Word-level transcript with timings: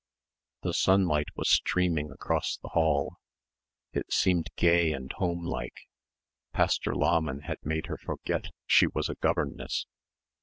The 0.63 0.73
sunlight 0.73 1.27
was 1.35 1.47
streaming 1.47 2.09
across 2.09 2.57
the 2.57 2.69
hall. 2.69 3.17
It 3.93 4.11
seemed 4.11 4.49
gay 4.55 4.93
and 4.93 5.13
home 5.13 5.45
like. 5.45 5.87
Pastor 6.53 6.95
Lahmann 6.95 7.41
had 7.41 7.63
made 7.63 7.85
her 7.85 7.97
forget 7.97 8.47
she 8.65 8.87
was 8.87 9.09
a 9.09 9.15
governess. 9.21 9.85